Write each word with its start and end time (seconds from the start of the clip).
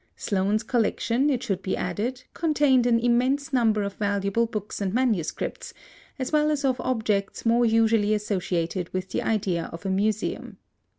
Sloane's 0.15 0.63
collection, 0.63 1.29
it 1.29 1.43
should 1.43 1.61
be 1.61 1.77
added, 1.77 2.23
contained 2.33 2.87
an 2.87 2.99
immense 2.99 3.53
number 3.53 3.83
of 3.83 3.93
valuable 3.97 4.47
books 4.47 4.81
and 4.81 4.91
manuscripts, 4.95 5.75
as 6.17 6.31
well 6.31 6.49
as 6.49 6.65
of 6.65 6.81
objects 6.81 7.45
more 7.45 7.67
usually 7.67 8.15
associated 8.15 8.91
with 8.95 9.09
the 9.09 9.21
idea 9.21 9.69
of 9.71 9.85
a 9.85 9.91
museum. 9.91 10.57